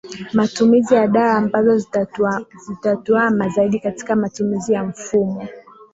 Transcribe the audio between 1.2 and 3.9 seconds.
ambazo zinatuama zaidi